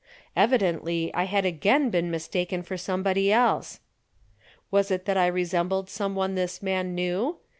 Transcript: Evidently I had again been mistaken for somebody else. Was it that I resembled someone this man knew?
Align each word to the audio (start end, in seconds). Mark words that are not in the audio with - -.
Evidently 0.35 1.13
I 1.13 1.25
had 1.25 1.45
again 1.45 1.91
been 1.91 2.09
mistaken 2.09 2.63
for 2.63 2.75
somebody 2.75 3.31
else. 3.31 3.81
Was 4.71 4.89
it 4.89 5.05
that 5.05 5.15
I 5.15 5.27
resembled 5.27 5.91
someone 5.91 6.33
this 6.33 6.63
man 6.63 6.95
knew? 6.95 7.37